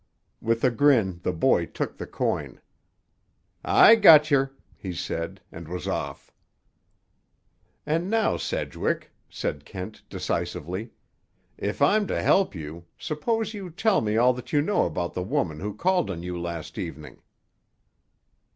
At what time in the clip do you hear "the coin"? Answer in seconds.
1.97-2.59